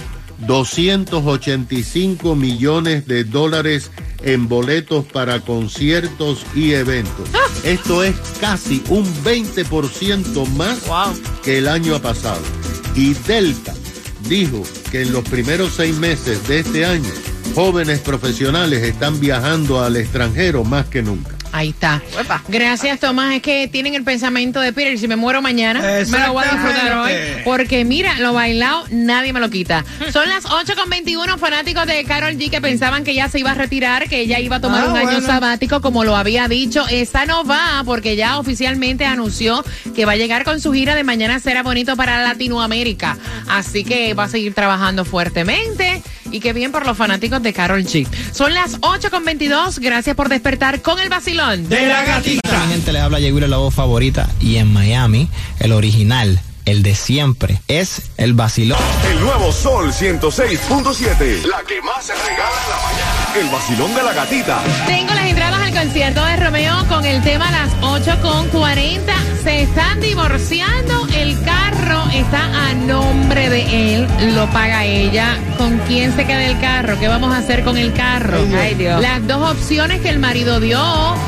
285 0.46 2.34
millones 2.34 3.06
de 3.06 3.24
dólares 3.24 3.90
en 4.22 4.48
boletos 4.48 5.04
para 5.04 5.40
conciertos 5.40 6.44
y 6.54 6.72
eventos. 6.72 7.28
Esto 7.64 8.02
es 8.02 8.16
casi 8.40 8.82
un 8.88 9.04
20% 9.24 10.46
más 10.56 10.78
que 11.42 11.58
el 11.58 11.68
año 11.68 12.00
pasado. 12.00 12.42
Y 12.94 13.14
Delta 13.14 13.74
dijo 14.28 14.62
que 14.90 15.02
en 15.02 15.12
los 15.12 15.24
primeros 15.24 15.74
seis 15.74 15.96
meses 15.96 16.46
de 16.48 16.60
este 16.60 16.84
año, 16.84 17.10
jóvenes 17.54 18.00
profesionales 18.00 18.82
están 18.82 19.20
viajando 19.20 19.82
al 19.82 19.96
extranjero 19.96 20.64
más 20.64 20.86
que 20.86 21.02
nunca. 21.02 21.35
Ahí 21.52 21.70
está. 21.70 22.02
Gracias, 22.48 23.00
Tomás. 23.00 23.34
Es 23.34 23.42
que 23.42 23.68
tienen 23.68 23.94
el 23.94 24.04
pensamiento 24.04 24.60
de 24.60 24.72
Peter. 24.72 24.98
Si 24.98 25.08
me 25.08 25.16
muero 25.16 25.42
mañana, 25.42 25.80
me 25.80 26.18
lo 26.20 26.32
voy 26.32 26.44
a 26.44 26.52
disfrutar 26.52 26.98
hoy. 26.98 27.12
Porque 27.44 27.84
mira, 27.84 28.18
lo 28.18 28.32
bailado, 28.32 28.84
nadie 28.90 29.32
me 29.32 29.40
lo 29.40 29.50
quita. 29.50 29.84
Son 30.12 30.28
las 30.28 30.44
8 30.46 30.74
con 30.76 30.90
21 30.90 31.38
fanáticos 31.38 31.86
de 31.86 32.04
Carol 32.04 32.34
G 32.36 32.50
que 32.50 32.60
pensaban 32.60 33.04
que 33.04 33.14
ya 33.14 33.28
se 33.28 33.38
iba 33.38 33.52
a 33.52 33.54
retirar, 33.54 34.08
que 34.08 34.20
ella 34.20 34.38
iba 34.40 34.56
a 34.56 34.60
tomar 34.60 34.84
Ah, 34.84 34.90
un 34.90 34.96
año 34.96 35.20
sabático, 35.20 35.80
como 35.80 36.04
lo 36.04 36.16
había 36.16 36.48
dicho. 36.48 36.84
Esa 36.90 37.26
no 37.26 37.44
va, 37.44 37.82
porque 37.84 38.16
ya 38.16 38.38
oficialmente 38.38 39.04
anunció 39.06 39.64
que 39.94 40.04
va 40.04 40.12
a 40.12 40.16
llegar 40.16 40.44
con 40.44 40.60
su 40.60 40.72
gira 40.72 40.94
de 40.94 41.04
Mañana 41.04 41.38
Será 41.40 41.62
Bonito 41.62 41.96
para 41.96 42.22
Latinoamérica. 42.22 43.16
Así 43.48 43.84
que 43.84 44.14
va 44.14 44.24
a 44.24 44.28
seguir 44.28 44.54
trabajando 44.54 45.04
fuertemente. 45.04 45.85
Y 46.36 46.40
qué 46.40 46.52
bien 46.52 46.70
por 46.70 46.84
los 46.84 46.98
fanáticos 46.98 47.42
de 47.42 47.54
Carol 47.54 47.82
G. 47.82 48.06
Son 48.30 48.52
las 48.52 48.76
8 48.82 49.10
con 49.10 49.24
22. 49.24 49.78
Gracias 49.78 50.14
por 50.14 50.28
despertar 50.28 50.82
con 50.82 51.00
el 51.00 51.08
vacilón. 51.08 51.66
De 51.70 51.86
la 51.86 52.04
gatita. 52.04 52.60
Mi 52.66 52.72
gente 52.74 52.92
les 52.92 53.00
habla 53.00 53.18
Yeguiro, 53.20 53.46
la 53.46 53.56
voz 53.56 53.72
favorita. 53.72 54.28
Y 54.38 54.56
en 54.56 54.70
Miami, 54.70 55.30
el 55.60 55.72
original, 55.72 56.38
el 56.66 56.82
de 56.82 56.94
siempre, 56.94 57.62
es 57.68 58.02
el 58.18 58.34
vacilón. 58.34 58.78
El 59.10 59.20
nuevo 59.20 59.50
Sol 59.50 59.90
106.7. 59.94 61.46
La 61.46 61.62
que 61.66 61.80
más 61.80 62.04
se 62.04 62.12
regala 62.12 62.60
en 62.64 62.70
la 62.70 62.76
mañana. 62.82 63.40
El 63.40 63.48
vacilón 63.48 63.94
de 63.94 64.02
la 64.02 64.12
gatita. 64.12 64.62
Tengo 64.86 65.14
las 65.14 65.30
entradas 65.30 65.65
concierto 65.76 66.24
de 66.24 66.36
Romeo 66.36 66.74
con 66.88 67.04
el 67.04 67.22
tema 67.22 67.50
las 67.50 67.70
8 67.82 68.18
con 68.22 68.48
40. 68.48 69.12
Se 69.44 69.62
están 69.62 70.00
divorciando. 70.00 71.06
El 71.14 71.38
carro 71.42 72.02
está 72.14 72.68
a 72.68 72.72
nombre 72.72 73.50
de 73.50 73.94
él. 73.94 74.06
Lo 74.34 74.46
paga 74.46 74.84
ella. 74.84 75.36
¿Con 75.58 75.78
quién 75.86 76.14
se 76.16 76.24
queda 76.24 76.46
el 76.46 76.58
carro? 76.60 76.98
¿Qué 76.98 77.08
vamos 77.08 77.32
a 77.34 77.38
hacer 77.38 77.62
con 77.62 77.76
el 77.76 77.92
carro? 77.92 78.38
Ay, 78.58 78.74
Dios. 78.74 79.00
Las 79.00 79.26
dos 79.26 79.50
opciones 79.52 80.00
que 80.00 80.08
el 80.08 80.18
marido 80.18 80.60
dio, 80.60 80.80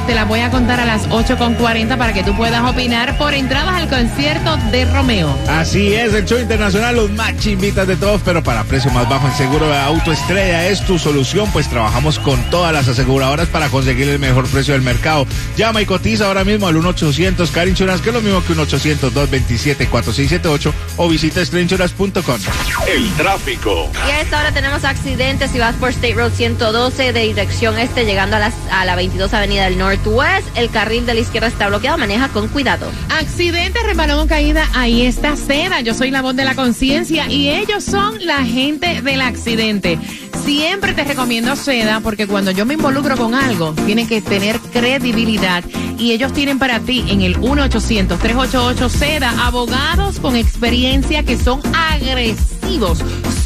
te 0.06 0.14
las 0.14 0.26
voy 0.26 0.40
a 0.40 0.50
contar 0.50 0.80
a 0.80 0.86
las 0.86 1.06
8 1.10 1.36
con 1.36 1.54
40 1.54 1.96
para 1.96 2.12
que 2.12 2.22
tú 2.22 2.34
puedas 2.36 2.62
opinar 2.62 3.16
por 3.18 3.34
entradas 3.34 3.74
al 3.74 3.88
concierto 3.88 4.56
de 4.70 4.84
Romeo. 4.86 5.34
Así 5.48 5.94
es, 5.94 6.12
el 6.14 6.24
show 6.24 6.38
internacional, 6.38 6.96
los 6.96 7.10
más 7.10 7.36
chimbitas 7.38 7.86
de 7.86 7.96
todos, 7.96 8.20
pero 8.24 8.42
para 8.42 8.64
precio 8.64 8.90
más 8.90 9.08
bajo 9.08 9.26
en 9.26 9.34
seguro 9.34 9.68
de 9.68 9.76
auto 9.76 10.12
estrella 10.12 10.66
es 10.66 10.84
tu 10.84 10.98
solución, 10.98 11.50
pues 11.52 11.68
trabajamos 11.68 12.18
con 12.18 12.40
todas 12.50 12.72
las 12.72 12.88
aseguradoras 12.88 13.48
para 13.48 13.68
conseguir 13.68 14.08
el 14.08 14.18
mejor 14.18 14.38
precio 14.47 14.75
del 14.75 14.83
mercado. 14.83 15.26
Llama 15.57 15.83
y 15.83 15.87
cotiza 15.87 16.26
ahora 16.26 16.45
mismo 16.45 16.68
al 16.68 16.76
1-800 16.76 17.50
Car 17.50 17.66
Insurance, 17.68 18.02
que 18.02 18.11
es 18.11 18.14
lo 18.14 18.21
mismo 18.21 18.45
que 18.45 18.52
un 18.52 18.59
800-227-4678 18.59 20.73
o 20.97 21.09
visita 21.09 21.45
strangers.com. 21.45 22.40
El 22.87 23.12
tráfico. 23.14 23.90
Y 24.07 24.11
a 24.11 24.21
esta 24.21 24.40
hora 24.40 24.52
tenemos 24.52 24.85
accidentes 24.85 25.50
si 25.50 25.59
vas 25.59 25.75
por 25.76 25.90
State 25.90 26.14
Road 26.14 26.33
112 26.33 27.12
de 27.12 27.21
dirección 27.21 27.78
este 27.78 28.04
llegando 28.04 28.37
a, 28.37 28.38
las, 28.38 28.54
a 28.71 28.85
la 28.85 28.97
22 28.97 29.33
Avenida 29.35 29.64
del 29.64 29.78
Northwest. 29.78 30.47
El 30.57 30.71
carril 30.71 31.07
de 31.07 31.14
la 31.14 31.21
izquierda 31.21 31.49
está 31.49 31.68
bloqueado, 31.68 31.99
maneja 31.99 32.28
con 32.28 32.49
cuidado. 32.49 32.90
Accidente, 33.11 33.80
resbalón 33.85 34.21
o 34.21 34.26
caída, 34.26 34.68
ahí 34.75 35.07
está 35.07 35.37
Seda. 35.37 35.80
Yo 35.80 35.95
soy 35.95 36.11
la 36.11 36.23
voz 36.23 36.37
de 36.37 36.45
la 36.45 36.54
conciencia 36.54 37.28
y 37.28 37.49
ellos 37.49 37.85
son 37.85 38.25
la 38.25 38.45
gente 38.45 39.02
del 39.02 39.21
accidente. 39.21 39.99
Siempre 40.44 40.92
te 40.92 41.04
recomiendo 41.04 41.56
Seda 41.56 42.00
porque 42.00 42.26
cuando 42.26 42.50
yo 42.50 42.66
me 42.66 42.75
involucro 42.75 43.16
con 43.16 43.35
algo, 43.35 43.75
tiene 43.87 44.06
que 44.06 44.20
tener 44.20 44.58
credibilidad. 44.61 45.64
Y 45.99 46.12
ellos 46.12 46.32
tienen 46.32 46.58
para 46.58 46.80
ti 46.80 47.04
en 47.08 47.23
el 47.23 47.38
1-800-388 47.38 48.88
Seda 48.88 49.47
abogados 49.47 50.20
con 50.20 50.37
experiencia 50.37 51.23
que 51.25 51.37
son 51.37 51.61
agresivos, 51.75 53.02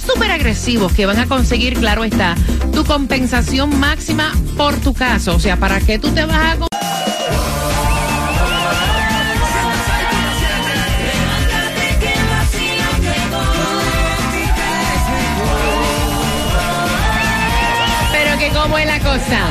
súper 0.07 0.31
agresivos, 0.31 0.93
que 0.93 1.07
van 1.07 1.19
a 1.19 1.27
conseguir, 1.27 1.75
claro 1.75 2.05
está, 2.05 2.35
tu 2.73 2.85
compensación 2.85 3.79
máxima 3.79 4.33
por 4.57 4.75
tu 4.77 4.95
caso. 4.95 5.35
O 5.35 5.41
sea, 5.41 5.57
¿para 5.57 5.81
qué 5.81 5.99
tú 5.99 6.09
te 6.11 6.25
vas 6.25 6.59
a... 6.61 7.22
cómo 18.53 18.79
es 18.79 18.87
la 18.87 18.99
cosa. 19.01 19.51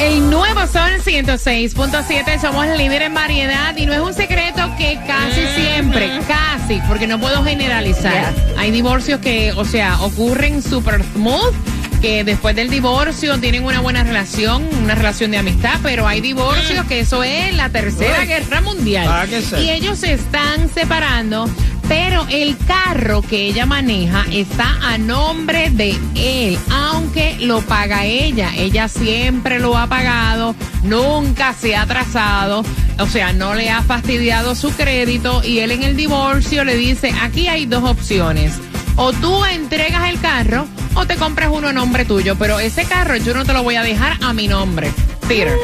El 0.00 0.30
nuevo 0.30 0.60
Sol 0.66 0.92
106.7, 1.04 2.40
somos 2.40 2.66
líder 2.76 3.02
en 3.02 3.14
variedad 3.14 3.76
y 3.76 3.84
no 3.84 3.92
es 3.92 4.00
un 4.00 4.14
secreto 4.14 4.70
que 4.78 4.98
casi 5.06 5.44
siempre, 5.56 6.20
casi, 6.28 6.80
porque 6.86 7.06
no 7.06 7.18
puedo 7.18 7.42
generalizar. 7.42 8.32
Hay 8.56 8.70
divorcios 8.70 9.20
que, 9.20 9.52
o 9.52 9.64
sea, 9.64 10.00
ocurren 10.00 10.62
super 10.62 11.02
smooth, 11.14 11.54
que 12.00 12.22
después 12.22 12.54
del 12.54 12.70
divorcio 12.70 13.38
tienen 13.38 13.64
una 13.64 13.80
buena 13.80 14.04
relación, 14.04 14.68
una 14.84 14.94
relación 14.94 15.32
de 15.32 15.38
amistad, 15.38 15.80
pero 15.82 16.06
hay 16.06 16.20
divorcios 16.20 16.86
que 16.86 17.00
eso 17.00 17.24
es 17.24 17.54
la 17.56 17.70
tercera 17.70 18.24
guerra 18.24 18.60
mundial. 18.60 19.08
Ah. 19.08 19.26
Y 19.60 19.70
ellos 19.70 19.98
se 19.98 20.12
están 20.12 20.68
separando 20.72 21.50
pero 21.88 22.26
el 22.30 22.56
carro 22.58 23.22
que 23.22 23.46
ella 23.46 23.64
maneja 23.64 24.24
está 24.30 24.76
a 24.82 24.98
nombre 24.98 25.70
de 25.70 25.98
él, 26.14 26.58
aunque 26.70 27.36
lo 27.40 27.62
paga 27.62 28.04
ella. 28.04 28.50
Ella 28.54 28.88
siempre 28.88 29.58
lo 29.58 29.76
ha 29.76 29.86
pagado, 29.86 30.54
nunca 30.82 31.54
se 31.54 31.74
ha 31.74 31.82
atrasado, 31.82 32.62
o 32.98 33.06
sea, 33.06 33.32
no 33.32 33.54
le 33.54 33.70
ha 33.70 33.82
fastidiado 33.82 34.54
su 34.54 34.70
crédito 34.70 35.42
y 35.42 35.60
él 35.60 35.70
en 35.70 35.82
el 35.82 35.96
divorcio 35.96 36.64
le 36.64 36.76
dice, 36.76 37.12
aquí 37.22 37.48
hay 37.48 37.64
dos 37.66 37.84
opciones. 37.84 38.52
O 38.96 39.12
tú 39.12 39.44
entregas 39.44 40.10
el 40.10 40.20
carro 40.20 40.66
o 40.94 41.06
te 41.06 41.16
compras 41.16 41.50
uno 41.52 41.68
a 41.68 41.72
nombre 41.72 42.04
tuyo, 42.04 42.36
pero 42.36 42.58
ese 42.58 42.84
carro 42.84 43.16
yo 43.16 43.32
no 43.32 43.44
te 43.44 43.52
lo 43.52 43.62
voy 43.62 43.76
a 43.76 43.82
dejar 43.82 44.18
a 44.22 44.32
mi 44.32 44.48
nombre. 44.48 44.92
Peter. 45.26 45.56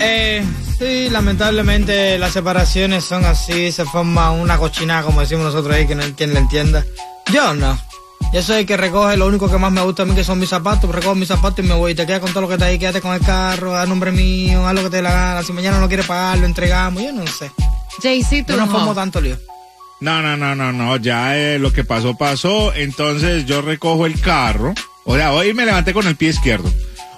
Eh, 0.00 0.44
sí, 0.78 1.08
lamentablemente 1.10 2.18
las 2.18 2.32
separaciones 2.32 3.04
son 3.04 3.24
así, 3.24 3.72
se 3.72 3.84
forma 3.84 4.30
una 4.30 4.58
cochinada, 4.58 5.02
como 5.02 5.20
decimos 5.20 5.44
nosotros 5.44 5.74
ahí, 5.74 5.86
que 5.86 5.94
no 5.94 6.02
hay 6.02 6.12
quien 6.12 6.32
le 6.32 6.40
entienda. 6.40 6.84
Yo 7.32 7.54
no. 7.54 7.78
Yo 8.32 8.42
soy 8.42 8.60
el 8.60 8.66
que 8.66 8.76
recoge, 8.76 9.16
lo 9.16 9.26
único 9.26 9.48
que 9.50 9.58
más 9.58 9.70
me 9.70 9.80
gusta 9.82 10.02
a 10.02 10.06
mí 10.06 10.14
que 10.14 10.24
son 10.24 10.38
mis 10.40 10.48
zapatos, 10.48 10.92
recojo 10.92 11.14
mis 11.14 11.28
zapatos 11.28 11.64
y 11.64 11.68
me 11.68 11.74
voy. 11.74 11.92
Y 11.92 11.94
te 11.94 12.06
quedas 12.06 12.20
con 12.20 12.30
todo 12.30 12.42
lo 12.42 12.48
que 12.48 12.54
está 12.54 12.66
ahí, 12.66 12.78
quédate 12.78 13.00
con 13.00 13.14
el 13.14 13.20
carro, 13.20 13.76
a 13.76 13.86
nombre 13.86 14.10
mío, 14.10 14.66
haz 14.66 14.74
lo 14.74 14.82
que 14.82 14.90
te 14.90 14.96
dé 14.96 15.02
la 15.02 15.12
gana. 15.12 15.42
Si 15.42 15.52
mañana 15.52 15.78
no 15.78 15.86
quieres 15.88 16.06
pagar, 16.06 16.38
lo 16.38 16.46
entregamos, 16.46 17.02
yo 17.02 17.12
no 17.12 17.26
sé. 17.26 17.50
Tú 18.02 18.08
Yo 18.48 18.56
no 18.56 18.66
no. 18.66 18.72
formo 18.72 18.94
tanto 18.94 19.20
lío. 19.20 19.36
No, 20.00 20.20
no, 20.20 20.36
no, 20.36 20.54
no, 20.54 20.72
no, 20.72 20.96
ya 20.96 21.36
eh, 21.38 21.58
lo 21.58 21.72
que 21.72 21.84
pasó, 21.84 22.16
pasó. 22.16 22.74
Entonces 22.74 23.46
yo 23.46 23.62
recojo 23.62 24.04
el 24.06 24.20
carro. 24.20 24.74
O 25.04 25.16
sea, 25.16 25.32
hoy 25.32 25.54
me 25.54 25.64
levanté 25.64 25.94
con 25.94 26.06
el 26.06 26.16
pie 26.16 26.30
izquierdo. 26.30 26.70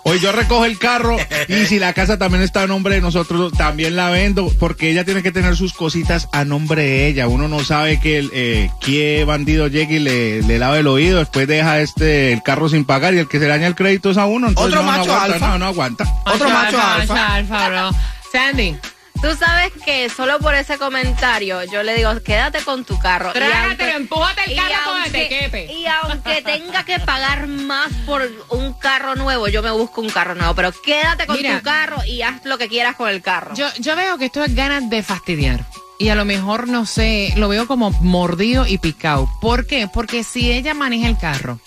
Hoy 0.09 0.21
yo 0.21 0.31
recojo 0.31 0.65
el 0.65 0.79
carro 0.79 1.17
y 1.49 1.67
si 1.67 1.81
la 1.81 1.93
casa 1.93 2.17
también 2.17 2.45
está 2.45 2.63
a 2.63 2.67
nombre 2.69 2.95
de 2.95 3.01
nosotros, 3.01 3.53
también 3.53 3.97
la 3.97 4.09
vendo 4.09 4.53
porque 4.61 4.89
ella 4.89 5.05
tiene 5.05 5.21
que 5.21 5.33
tener 5.33 5.57
sus 5.57 5.73
cositas 5.73 6.29
a 6.33 6.45
nombre 6.45 6.83
de 6.83 7.09
ella. 7.09 7.27
Uno 7.27 7.49
no 7.49 7.65
sabe 7.65 7.99
que 7.99 8.19
el, 8.19 8.31
eh, 8.33 8.71
qué 8.81 9.25
bandido 9.25 9.67
llegue 9.67 9.97
y 9.97 9.99
le, 9.99 10.43
le 10.43 10.61
lave 10.61 10.79
el 10.79 10.87
oído, 10.87 11.19
después 11.19 11.49
deja 11.49 11.81
este 11.81 12.33
el 12.33 12.45
carro 12.45 12.69
sin 12.69 12.85
pagar 12.85 13.15
y 13.15 13.19
el 13.19 13.27
que 13.27 13.41
se 13.41 13.49
daña 13.49 13.67
el 13.67 13.75
crédito 13.75 14.13
es 14.13 14.17
a 14.17 14.27
uno. 14.27 14.47
Entonces 14.47 14.75
Otro 14.75 14.87
no, 14.87 14.93
no 14.93 14.99
macho 14.99 15.13
aguanta, 15.13 15.35
alfa. 15.35 15.49
No, 15.49 15.59
no 15.59 15.67
aguanta. 15.67 16.05
Otro 16.25 16.51
macho 16.51 16.81
alfa. 16.81 17.15
Macho 17.15 17.33
alfa, 17.33 17.69
bro. 17.69 17.91
Sandy. 18.31 18.77
Tú 19.21 19.35
sabes 19.39 19.73
que 19.85 20.09
solo 20.09 20.39
por 20.39 20.55
ese 20.55 20.79
comentario 20.79 21.65
yo 21.65 21.83
le 21.83 21.95
digo, 21.97 22.11
quédate 22.23 22.61
con 22.61 22.85
tu 22.85 22.99
carro. 22.99 23.33
Trágatelo, 23.33 23.97
empújate 23.97 24.43
el 24.47 24.57
carro 24.57 24.93
con 24.93 25.05
el 25.05 25.13
tequepe. 25.13 25.73
Y 25.73 25.87
aunque 25.87 26.43
tenga 26.43 26.85
que 26.85 26.99
pagar 27.01 27.47
más 27.47 27.93
por 28.05 28.29
un 28.51 28.75
carro 28.75 29.15
nuevo, 29.15 29.49
yo 29.49 29.63
me 29.63 29.71
busco 29.71 30.01
un 30.01 30.11
carro 30.11 30.35
nuevo. 30.35 30.55
Pero 30.55 30.73
quédate 30.85 31.27
con 31.27 31.37
Mira. 31.37 31.59
tu 31.59 31.65
carro 31.65 31.97
y 32.07 32.23
haz 32.23 32.45
lo 32.45 32.59
que 32.59 32.69
quieras 32.69 32.97
con 32.97 33.09
el 33.09 33.23
carro. 33.23 33.55
Yo, 33.55 33.67
yo 33.79 33.97
veo 33.97 34.19
que 34.19 34.27
esto 34.27 34.45
es 34.45 34.55
ganas 34.55 34.89
de 34.91 35.03
fastidiar. 35.03 35.65
Y 35.99 36.11
a 36.11 36.15
lo 36.15 36.25
mejor, 36.25 36.69
no 36.69 36.85
sé, 36.85 37.33
lo 37.37 37.49
veo 37.49 37.67
como 37.67 37.91
mordido 37.91 38.67
y 38.67 38.79
picado. 38.79 39.31
¿Por 39.41 39.67
qué? 39.67 39.89
Porque 39.89 40.25
si 40.25 40.53
ella 40.53 40.75
maneja 40.75 41.09
el 41.09 41.17
carro, 41.17 41.59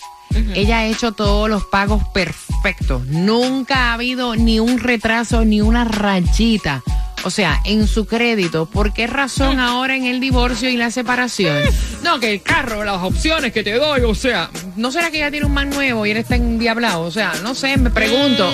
ella 0.54 0.78
ha 0.78 0.86
hecho 0.86 1.12
todos 1.12 1.50
los 1.50 1.64
pagos 1.64 2.06
perfectos. 2.14 3.04
Nunca 3.06 3.90
ha 3.90 3.94
habido 3.94 4.36
ni 4.36 4.60
un 4.60 4.78
retraso 4.78 5.44
ni 5.44 5.60
una 5.60 5.84
rayita. 5.84 6.82
O 7.22 7.30
sea, 7.30 7.60
en 7.64 7.86
su 7.86 8.06
crédito, 8.06 8.66
¿por 8.66 8.92
qué 8.92 9.06
razón 9.06 9.60
ahora 9.60 9.94
en 9.94 10.04
el 10.06 10.20
divorcio 10.20 10.70
y 10.70 10.76
la 10.76 10.90
separación? 10.90 11.56
No, 12.02 12.18
que 12.18 12.32
el 12.32 12.42
carro, 12.42 12.82
las 12.82 13.02
opciones 13.02 13.52
que 13.52 13.62
te 13.62 13.74
doy, 13.74 14.00
o 14.02 14.14
sea, 14.14 14.48
¿no 14.76 14.90
será 14.90 15.10
que 15.10 15.18
ella 15.18 15.30
tiene 15.30 15.44
un 15.46 15.52
man 15.52 15.68
nuevo 15.70 16.06
y 16.06 16.12
él 16.12 16.16
está 16.16 16.36
endiablado? 16.36 17.02
O 17.02 17.10
sea, 17.10 17.32
no 17.42 17.54
sé, 17.54 17.76
me 17.76 17.90
pregunto. 17.90 18.50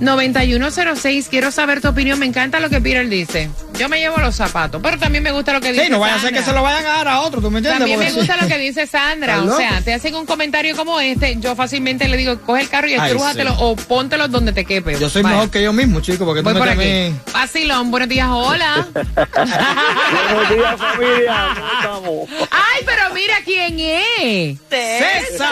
866-550-9106, 0.00 1.26
quiero 1.28 1.50
saber 1.50 1.80
tu 1.80 1.88
opinión, 1.88 2.20
me 2.20 2.26
encanta 2.26 2.60
lo 2.60 2.70
que 2.70 2.80
Peter 2.80 3.08
dice. 3.08 3.50
Yo 3.82 3.88
me 3.88 3.98
llevo 3.98 4.18
los 4.18 4.36
zapatos, 4.36 4.80
pero 4.80 4.96
también 4.96 5.24
me 5.24 5.32
gusta 5.32 5.52
lo 5.52 5.60
que 5.60 5.72
dice 5.72 5.86
Sí, 5.86 5.90
no 5.90 5.98
vaya 5.98 6.14
a 6.14 6.20
ser 6.20 6.32
que 6.32 6.40
se 6.40 6.52
lo 6.52 6.62
vayan 6.62 6.86
a 6.86 6.98
dar 6.98 7.08
a 7.08 7.20
otro, 7.22 7.40
¿tú 7.40 7.50
me 7.50 7.58
entiendes? 7.58 7.80
También 7.80 7.98
me 7.98 8.12
gusta 8.12 8.34
sí. 8.34 8.40
lo 8.40 8.46
que 8.46 8.58
dice 8.58 8.86
Sandra. 8.86 9.42
O 9.42 9.56
sea, 9.56 9.80
te 9.80 9.92
hacen 9.92 10.14
un 10.14 10.24
comentario 10.24 10.76
como 10.76 11.00
este, 11.00 11.34
yo 11.40 11.56
fácilmente 11.56 12.06
le 12.06 12.16
digo, 12.16 12.40
coge 12.42 12.60
el 12.60 12.68
carro 12.68 12.86
y 12.86 12.94
estrújatelo 12.94 13.50
sí. 13.50 13.56
o 13.58 13.74
póntelo 13.74 14.28
donde 14.28 14.52
te 14.52 14.64
quepe. 14.64 15.00
Yo 15.00 15.10
soy 15.10 15.24
mejor 15.24 15.50
que 15.50 15.64
yo 15.64 15.72
mismo, 15.72 16.00
chico, 16.00 16.24
porque 16.24 16.42
Voy 16.42 16.52
tú 16.52 16.60
me 16.60 16.64
por 16.64 16.80
aquí. 16.80 17.12
Vacilón, 17.32 17.90
buenos 17.90 18.08
días, 18.08 18.28
hola. 18.30 18.86
Buenos 18.94 20.48
días, 20.48 20.76
familia. 20.80 21.48
¿Cómo 21.56 21.72
estamos? 21.72 22.48
Ay, 22.52 22.82
pero 22.86 23.14
mira 23.14 23.34
quién 23.44 23.80
es. 23.80 24.58
¡César! 24.70 25.48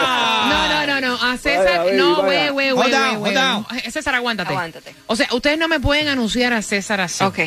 No, 0.47 0.67
no, 0.69 0.87
no, 0.87 1.01
no. 1.01 1.15
A 1.15 1.31
Vaya, 1.31 1.37
César, 1.37 1.85
no, 1.95 2.23
güey, 2.23 2.47
güey, 2.47 2.71
güey. 2.71 2.93
César, 3.91 4.15
aguántate. 4.15 4.53
Aguántate. 4.53 4.95
O 5.07 5.17
sea, 5.17 5.27
ustedes 5.33 5.57
no 5.57 5.67
me 5.67 5.81
pueden 5.81 6.07
anunciar 6.07 6.53
a 6.53 6.61
César 6.61 7.01
así. 7.01 7.25
Ok. 7.25 7.39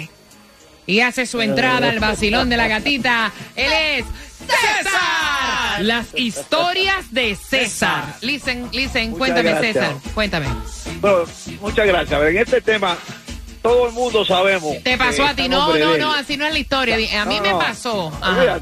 Y 0.87 1.01
hace 1.01 1.27
su 1.27 1.40
entrada 1.40 1.88
al 1.90 1.99
vacilón 1.99 2.49
de 2.51 2.57
la 2.57 2.68
gatita. 2.68 3.33
Él 3.57 3.73
es 3.73 4.05
César. 4.47 5.81
Las 5.81 6.07
historias 6.14 7.11
de 7.12 7.35
César. 7.37 8.16
Listen, 8.20 8.68
listen, 8.73 9.11
Muchas 9.11 9.18
cuéntame, 9.18 9.51
gracias. 9.51 9.75
César. 9.75 9.94
Cuéntame. 10.14 10.47
Bueno, 11.01 11.25
muchas 11.61 11.87
gracias. 11.87 12.23
En 12.23 12.37
este 12.38 12.61
tema, 12.61 12.97
todo 13.62 13.87
el 13.88 13.92
mundo 13.94 14.25
sabemos. 14.25 14.83
Te 14.83 14.99
pasó 14.99 15.25
a 15.25 15.35
ti. 15.35 15.49
No, 15.49 15.75
no, 15.77 15.97
no, 15.97 16.12
así 16.12 16.37
no 16.37 16.44
es 16.47 16.53
la 16.53 16.59
historia. 16.59 16.97
A 17.20 17.25
mí 17.25 17.37
No, 17.37 17.42
me 17.42 17.51
no. 17.51 17.59
pasó. 17.59 18.12
Ajá. 18.20 18.61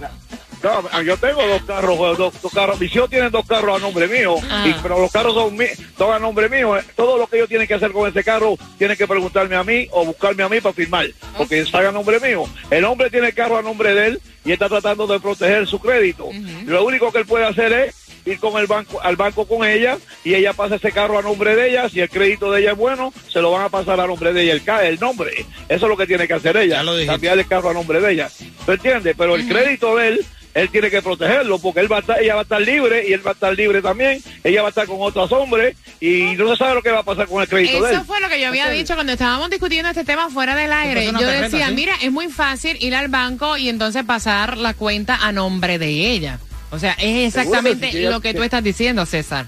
No, 0.63 1.03
yo 1.03 1.17
tengo 1.17 1.45
dos 1.47 1.63
carros, 1.63 1.99
dos, 2.19 2.41
dos 2.41 2.53
carros. 2.53 2.79
Mis 2.81 2.95
hijos 2.95 3.11
tienen 3.11 3.31
dos 3.31 3.45
carros 3.47 3.77
a 3.77 3.81
nombre 3.81 4.07
mío, 4.07 4.37
Ah. 4.51 4.65
y- 4.67 4.75
pero 4.83 4.99
los 5.01 5.11
carros 5.11 5.35
son, 5.35 5.57
mi- 5.57 5.67
son 5.99 6.13
a 6.15 6.19
nombre 6.19 6.49
mío. 6.49 6.77
Eh, 6.77 6.83
Todo 6.95 7.19
lo 7.19 7.27
que 7.27 7.37
ellos 7.37 7.49
tienen 7.49 7.67
que 7.67 7.75
hacer 7.75 7.91
con 7.93 8.09
ese 8.09 8.23
carro, 8.23 8.57
tienen 8.79 8.97
que 8.97 9.07
preguntarme 9.09 9.57
a 9.57 9.65
mí 9.65 9.89
o 9.91 10.05
buscarme 10.05 10.43
a 10.45 10.49
mí 10.49 10.61
para 10.61 10.73
firmar, 10.75 11.07
porque 11.37 11.61
está 11.61 11.79
a 11.89 11.93
nombre 11.93 12.21
mío. 12.21 12.45
El 12.71 12.85
hombre 12.85 13.11
tiene 13.11 13.29
el 13.29 13.35
carro 13.35 13.59
a 13.59 13.63
nombre 13.63 13.95
de 13.95 14.07
él 14.07 14.21
y 14.45 14.53
está 14.53 14.69
tratando 14.69 15.07
de 15.07 15.19
proteger 15.21 15.67
su 15.67 15.79
crédito. 15.81 16.29
Lo 16.67 16.85
único 16.85 17.11
que 17.11 17.19
él 17.19 17.27
puede 17.27 17.45
hacer 17.45 17.73
es 17.73 17.95
ir 18.25 18.39
con 18.39 18.57
el 18.61 18.69
banco 18.69 19.01
al 19.03 19.17
banco 19.17 19.49
con 19.49 19.67
ella 19.67 19.99
y 20.23 20.35
ella 20.37 20.53
pasa 20.53 20.77
ese 20.77 20.93
carro 20.93 21.19
a 21.19 21.23
nombre 21.23 21.57
de 21.57 21.71
ella 21.71 21.89
si 21.89 21.99
el 22.01 22.09
crédito 22.09 22.53
de 22.53 22.61
ella 22.61 22.71
es 22.71 22.77
bueno 22.79 23.13
se 23.29 23.41
lo 23.41 23.51
van 23.51 23.65
a 23.65 23.69
pasar 23.69 23.99
a 23.99 24.07
nombre 24.07 24.33
de 24.33 24.43
ella 24.45 24.53
el 24.81 24.87
el 24.93 25.01
nombre 25.01 25.33
eso 25.69 25.87
es 25.87 25.91
lo 25.91 25.97
que 25.97 26.07
tiene 26.07 26.29
que 26.29 26.35
hacer 26.35 26.57
ella 26.57 26.85
cambiar 27.07 27.37
el 27.37 27.49
carro 27.49 27.71
a 27.71 27.75
nombre 27.75 28.01
de 28.01 28.13
ella 28.13 28.31
¿tú 28.65 28.71
entiendes? 28.71 29.17
pero 29.19 29.35
el 29.35 29.49
crédito 29.49 29.97
de 29.97 30.07
él 30.07 30.27
él 30.55 30.69
tiene 30.71 30.91
que 30.91 31.03
protegerlo 31.03 31.59
porque 31.59 31.81
él 31.81 31.91
va 31.91 31.97
a 31.97 32.01
estar, 32.01 32.21
ella 32.21 32.35
va 32.35 32.41
a 32.41 32.43
estar 32.43 32.61
libre 32.61 33.09
y 33.09 33.13
él 33.13 33.27
va 33.27 33.31
a 33.31 33.35
estar 33.35 33.55
libre 33.55 33.83
también 33.83 34.23
ella 34.45 34.63
va 34.63 34.69
a 34.69 34.71
estar 34.71 34.87
con 34.87 34.97
otros 35.01 35.31
hombres 35.33 35.77
y 36.01 36.35
no 36.37 36.51
se 36.51 36.57
sabe 36.57 36.75
lo 36.75 36.83
que 36.83 36.91
va 36.91 37.01
a 37.01 37.05
pasar 37.05 37.27
con 37.27 37.43
el 37.43 37.49
crédito 37.49 37.83
de 37.83 37.91
él 37.91 37.95
Eso 37.97 38.05
fue 38.05 38.21
lo 38.21 38.29
que 38.29 38.41
yo 38.41 38.49
había 38.49 38.69
dicho 38.71 38.95
cuando 38.95 39.13
estábamos 39.13 39.51
discutiendo 39.51 39.89
este 39.89 40.05
tema 40.05 40.31
fuera 40.31 40.55
del 40.55 40.73
aire. 40.73 41.07
Yo 41.07 41.27
decía, 41.27 41.69
¿sí? 41.69 41.75
mira, 41.75 41.95
es 42.03 42.11
muy 42.11 42.29
fácil 42.29 42.77
ir 42.81 42.95
al 42.95 43.09
banco 43.09 43.57
y 43.57 43.69
entonces 43.69 44.05
pasar 44.05 44.57
la 44.57 44.75
cuenta 44.75 45.17
a 45.17 45.33
nombre 45.33 45.79
de 45.79 45.89
ella. 45.89 46.39
O 46.71 46.79
sea, 46.79 46.93
es 46.95 47.29
exactamente 47.29 47.93
Seguro 47.93 48.11
lo 48.13 48.21
que 48.21 48.35
tú 48.35 48.43
estás 48.43 48.65
diciendo, 48.65 49.05
César. 49.07 49.47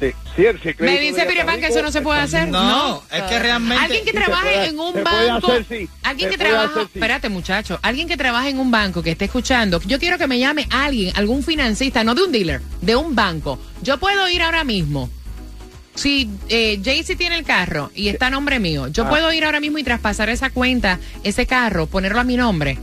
Sí, 0.00 0.12
sí, 0.36 0.46
el- 0.46 0.60
Me 0.80 0.98
dice 0.98 1.26
Pan 1.46 1.60
que 1.60 1.66
eso 1.68 1.82
no 1.82 1.90
se 1.92 2.00
puede 2.02 2.20
hacer. 2.20 2.48
No, 2.48 3.02
es 3.12 3.22
que 3.24 3.38
realmente... 3.38 3.84
Alguien 3.84 4.04
que 4.04 4.12
trabaje 4.12 4.52
puede- 4.54 4.66
en 4.68 4.80
un 4.80 5.04
banco. 5.04 5.52
hacer, 5.52 5.66
sí. 5.68 5.88
Alguien 6.02 6.30
Se 6.30 6.36
que 6.38 6.44
trabaja. 6.44 6.64
hacer, 6.70 6.82
sí. 6.84 6.90
Espérate, 6.94 7.28
muchacho. 7.28 7.78
Alguien 7.82 8.08
que 8.08 8.16
trabaja 8.16 8.48
en 8.48 8.58
un 8.58 8.70
banco 8.70 9.02
que 9.02 9.10
esté 9.12 9.26
escuchando. 9.26 9.80
Yo 9.86 9.98
quiero 9.98 10.18
que 10.18 10.26
me 10.26 10.38
llame 10.38 10.66
alguien, 10.70 11.12
algún 11.16 11.42
financista, 11.42 12.02
no 12.04 12.14
de 12.14 12.22
un 12.22 12.32
dealer, 12.32 12.60
de 12.80 12.96
un 12.96 13.14
banco. 13.14 13.58
Yo 13.82 13.98
puedo 13.98 14.28
ir 14.28 14.42
ahora 14.42 14.64
mismo. 14.64 15.10
Si 15.94 16.28
eh, 16.48 16.80
Jaycee 16.84 17.14
tiene 17.16 17.36
el 17.36 17.44
carro 17.44 17.90
y 17.94 18.08
está 18.08 18.26
a 18.26 18.30
nombre 18.30 18.58
mío, 18.58 18.84
Ah. 18.86 18.88
yo 18.92 19.08
puedo 19.08 19.32
ir 19.32 19.44
ahora 19.44 19.60
mismo 19.60 19.78
y 19.78 19.84
traspasar 19.84 20.28
esa 20.28 20.50
cuenta, 20.50 20.98
ese 21.22 21.46
carro, 21.46 21.86
ponerlo 21.86 22.20
a 22.20 22.24
mi 22.24 22.36
nombre. 22.36 22.78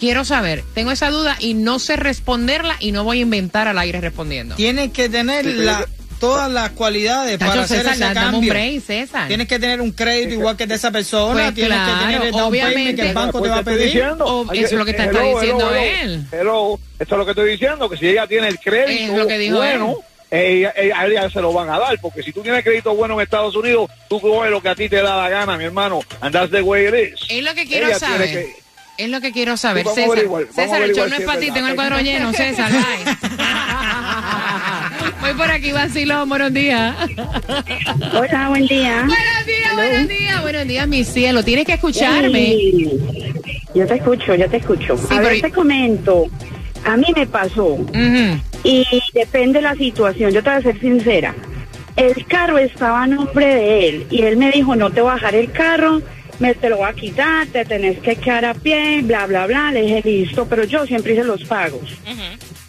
Quiero 0.00 0.24
saber, 0.24 0.64
tengo 0.74 0.92
esa 0.92 1.10
duda 1.10 1.36
y 1.40 1.54
no 1.54 1.78
sé 1.80 1.96
responderla 1.96 2.76
y 2.78 2.92
no 2.92 3.02
voy 3.04 3.18
a 3.18 3.22
inventar 3.22 3.66
al 3.68 3.78
aire 3.78 4.00
respondiendo. 4.00 4.54
Tienes 4.54 4.92
que 4.92 5.08
tener 5.08 5.44
la, 5.44 5.84
todas 6.18 6.50
las 6.50 6.70
cualidades 6.70 7.38
Tacho, 7.38 7.50
para 7.50 7.62
hacer 7.64 7.78
César, 7.86 7.94
ese 7.94 8.14
cambio. 8.14 8.50
break, 8.52 8.82
César. 8.82 9.28
Tienes 9.28 9.48
que 9.48 9.58
tener 9.58 9.80
un 9.80 9.92
crédito 9.92 10.34
igual 10.34 10.56
que 10.56 10.66
de 10.66 10.74
esa 10.74 10.90
persona. 10.90 11.44
Pues 11.44 11.54
tienes 11.54 11.78
que 11.78 12.04
tener 12.04 12.22
el 12.22 12.32
down 12.32 12.50
payment 12.50 12.72
obviamente. 12.74 13.02
que 13.02 13.08
el 13.08 13.14
banco 13.14 13.42
te 13.42 13.48
va 13.48 13.58
a 13.58 13.62
pedir. 13.62 13.86
diciendo. 13.86 14.24
O 14.26 14.46
Ay, 14.50 14.58
eso 14.60 14.74
es 14.74 14.78
lo 14.78 14.84
que 14.84 14.94
te 14.94 15.02
está 15.04 15.20
hello, 15.20 15.40
diciendo 15.40 15.70
hello, 15.70 16.02
él. 16.02 16.26
hello. 16.32 16.80
Eso 16.98 17.14
es 17.14 17.18
lo 17.18 17.24
que 17.24 17.30
estoy 17.32 17.50
diciendo, 17.52 17.88
que 17.88 17.96
si 17.96 18.08
ella 18.08 18.26
tiene 18.26 18.48
el 18.48 18.58
crédito 18.58 19.12
Es 19.12 19.18
lo 19.18 19.26
que 19.26 19.38
dijo 19.38 19.56
bueno, 19.56 19.96
ella, 20.30 20.72
ella- 20.76 21.00
a 21.00 21.06
ella 21.06 21.30
se 21.30 21.40
lo 21.40 21.52
van 21.52 21.70
a 21.70 21.78
dar, 21.78 21.98
porque 22.00 22.22
si 22.22 22.32
tú 22.32 22.42
tienes 22.42 22.62
crédito 22.62 22.94
bueno 22.94 23.14
en 23.14 23.20
Estados 23.20 23.56
Unidos, 23.56 23.90
tú 24.10 24.20
coges 24.20 24.50
lo 24.50 24.60
que 24.60 24.68
a 24.68 24.74
ti 24.74 24.88
te 24.88 24.96
da 25.02 25.16
la 25.16 25.28
gana, 25.30 25.56
mi 25.56 25.64
hermano, 25.64 26.00
and 26.20 26.34
that's 26.34 26.50
the 26.50 26.60
way 26.60 26.86
it 26.86 26.94
is. 26.94 27.20
Es 27.30 27.42
lo 27.42 27.54
que 27.54 27.66
quiero 27.66 27.86
Ella 27.86 27.98
saber. 27.98 28.28
que- 28.30 28.68
Es 28.98 29.08
lo 29.08 29.20
que 29.20 29.30
quiero 29.32 29.56
saber, 29.56 29.86
César. 29.86 30.18
César, 30.52 30.82
el 30.82 30.92
show 30.92 31.08
no 31.08 31.14
es 31.14 31.22
para 31.22 31.38
ti, 31.38 31.52
tengo 31.52 31.68
el 31.68 31.76
cuadro 31.76 32.00
lleno, 32.00 32.32
César. 32.32 32.68
Voy 35.20 35.34
por 35.34 35.50
aquí, 35.50 35.72
vacilón, 35.72 36.28
buenos 36.28 36.52
días. 36.52 36.94
Hola, 38.14 38.48
buen 38.48 38.66
día. 38.66 39.04
Buenos 39.06 39.46
días, 39.46 39.74
buenos 39.74 40.08
días, 40.08 40.42
buenos 40.42 40.66
días, 40.68 40.88
mi 40.88 41.04
cielo. 41.04 41.42
Tienes 41.42 41.66
que 41.66 41.74
escucharme. 41.74 42.38
Sí. 42.56 42.88
Yo 43.74 43.86
te 43.86 43.94
escucho, 43.94 44.34
yo 44.34 44.48
te 44.48 44.58
escucho. 44.58 44.96
Sí, 44.96 45.04
a 45.10 45.16
pero- 45.16 45.22
ver, 45.28 45.40
te 45.40 45.50
comento. 45.50 46.26
A 46.84 46.96
mí 46.96 47.06
me 47.14 47.26
pasó. 47.26 47.78
Y 48.64 48.84
depende 49.12 49.58
de 49.58 49.62
la 49.62 49.74
situación. 49.74 50.30
Yo 50.32 50.42
te 50.42 50.50
voy 50.50 50.58
a 50.58 50.62
ser 50.62 50.80
sincera. 50.80 51.34
El 51.96 52.24
carro 52.26 52.58
estaba 52.58 53.02
a 53.02 53.06
nombre 53.06 53.46
de 53.46 53.88
él. 53.88 54.06
Y 54.10 54.22
él 54.22 54.36
me 54.36 54.50
dijo, 54.52 54.76
no 54.76 54.90
te 54.90 55.00
voy 55.00 55.10
a 55.10 55.14
bajar 55.14 55.34
el 55.34 55.50
carro. 55.50 56.00
me 56.38 56.54
te 56.54 56.68
lo 56.70 56.76
voy 56.78 56.88
a 56.88 56.92
quitar, 56.92 57.48
te 57.48 57.64
tenés 57.64 57.98
que 57.98 58.14
quedar 58.14 58.44
a 58.44 58.54
pie, 58.54 59.00
bla, 59.02 59.26
bla, 59.26 59.46
bla. 59.48 59.72
Le 59.72 59.82
dije, 59.82 60.02
listo, 60.04 60.46
pero 60.48 60.62
yo 60.64 60.86
siempre 60.86 61.12
hice 61.14 61.24
los 61.24 61.42
pagos. 61.44 61.82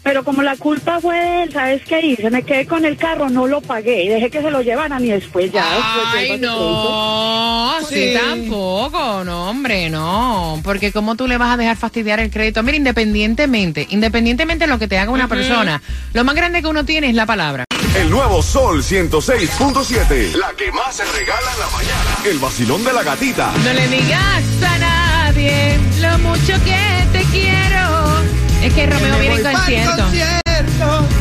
Pero 0.02 0.24
como 0.24 0.42
la 0.42 0.56
culpa 0.56 0.98
fue 1.00 1.18
de 1.18 1.42
él, 1.42 1.52
¿sabes 1.52 1.82
qué 1.86 2.00
hice? 2.00 2.30
Me 2.30 2.42
quedé 2.42 2.66
con 2.66 2.84
el 2.84 2.96
carro, 2.96 3.28
no 3.28 3.46
lo 3.46 3.60
pagué 3.60 4.04
y 4.04 4.08
dejé 4.08 4.30
que 4.30 4.40
se 4.40 4.50
lo 4.50 4.62
llevaran 4.62 5.04
y 5.04 5.08
después 5.08 5.52
ya. 5.52 5.64
después 5.64 6.06
Ay, 6.14 6.30
ese 6.30 6.38
no, 6.38 7.74
sí, 7.86 8.14
tampoco, 8.14 9.24
no, 9.24 9.50
hombre, 9.50 9.90
no. 9.90 10.60
Porque 10.64 10.90
¿cómo 10.90 11.16
tú 11.16 11.26
le 11.26 11.36
vas 11.36 11.52
a 11.52 11.56
dejar 11.58 11.76
fastidiar 11.76 12.18
el 12.20 12.30
crédito? 12.30 12.62
Mira, 12.62 12.78
independientemente, 12.78 13.86
independientemente 13.90 14.64
de 14.64 14.72
lo 14.72 14.78
que 14.78 14.88
te 14.88 14.98
haga 14.98 15.10
una 15.10 15.28
persona, 15.28 15.82
lo 16.14 16.24
más 16.24 16.34
grande 16.34 16.62
que 16.62 16.68
uno 16.68 16.84
tiene 16.84 17.08
es 17.08 17.14
la 17.14 17.26
palabra. 17.26 17.64
El 17.94 18.08
nuevo 18.08 18.40
Sol 18.40 18.82
106.7. 18.82 20.34
La 20.34 20.52
que 20.56 20.70
más 20.72 20.94
se 20.94 21.04
regala 21.04 21.52
en 21.52 21.60
la 21.60 21.70
mañana. 21.70 22.16
El 22.24 22.38
vacilón 22.38 22.84
de 22.84 22.92
la 22.92 23.02
gatita. 23.02 23.52
No 23.64 23.72
le 23.72 23.88
digas 23.88 24.44
a 24.62 24.78
nadie 24.78 25.78
lo 26.00 26.18
mucho 26.20 26.54
que 26.64 27.18
te 27.18 27.24
quiero. 27.32 27.69
Es 28.62 28.74
que 28.74 28.86
Romeo 28.86 29.18
viene 29.18 29.36
en 29.36 29.42
concierto. 29.42 30.04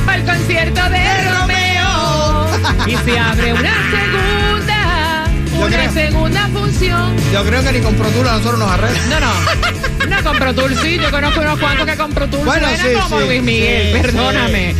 Para 0.05 0.17
el 0.17 0.25
concierto 0.25 0.81
de 0.89 1.29
Romeo. 1.39 2.47
Y 2.87 2.95
se 2.97 3.19
abre 3.19 3.53
una 3.53 3.73
segunda, 3.91 5.25
Yo 5.51 5.65
una 5.65 5.77
creo- 5.77 5.91
segunda 5.93 6.47
función. 6.49 7.15
Yo 7.31 7.43
creo 7.45 7.63
que 7.63 7.71
ni 7.71 7.79
con 7.79 7.95
Pro 7.95 8.07
a 8.07 8.33
nosotros 8.33 8.59
nos 8.59 8.71
arrestan. 8.71 9.09
No, 9.09 9.19
no. 9.19 10.15
No 10.17 10.23
con 10.23 10.37
Pro 10.37 10.53
sí. 10.81 10.97
Yo 11.01 11.11
conozco 11.11 11.39
unos 11.41 11.59
cuantos 11.59 11.85
que 11.85 11.95
con 11.95 12.11
Pro 12.11 12.27
Bueno, 12.27 12.67
sí, 12.77 12.87
como 13.01 13.19
sí, 13.21 13.25
Luis 13.27 13.43
Miguel. 13.43 13.93
sí, 13.95 14.01
Perdóname. 14.01 14.75